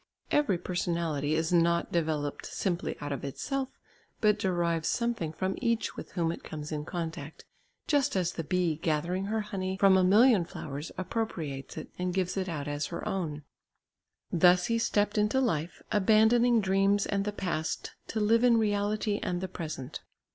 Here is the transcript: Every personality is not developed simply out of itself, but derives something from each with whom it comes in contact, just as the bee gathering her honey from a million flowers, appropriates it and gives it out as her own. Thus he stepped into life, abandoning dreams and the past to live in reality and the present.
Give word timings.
Every 0.31 0.57
personality 0.57 1.35
is 1.35 1.53
not 1.53 1.91
developed 1.91 2.47
simply 2.47 2.97
out 3.01 3.11
of 3.11 3.23
itself, 3.23 3.77
but 4.19 4.39
derives 4.39 4.87
something 4.87 5.31
from 5.31 5.53
each 5.61 5.95
with 5.95 6.13
whom 6.13 6.31
it 6.31 6.43
comes 6.43 6.71
in 6.71 6.85
contact, 6.85 7.45
just 7.85 8.15
as 8.15 8.31
the 8.31 8.43
bee 8.43 8.77
gathering 8.77 9.25
her 9.25 9.41
honey 9.41 9.77
from 9.77 9.97
a 9.97 10.03
million 10.03 10.43
flowers, 10.43 10.91
appropriates 10.97 11.77
it 11.77 11.89
and 11.99 12.15
gives 12.15 12.35
it 12.35 12.49
out 12.49 12.67
as 12.67 12.87
her 12.87 13.07
own. 13.07 13.43
Thus 14.31 14.65
he 14.65 14.79
stepped 14.79 15.19
into 15.19 15.39
life, 15.39 15.83
abandoning 15.91 16.61
dreams 16.61 17.05
and 17.05 17.23
the 17.23 17.31
past 17.31 17.91
to 18.07 18.19
live 18.19 18.43
in 18.43 18.57
reality 18.57 19.19
and 19.21 19.39
the 19.39 19.47
present. 19.47 20.01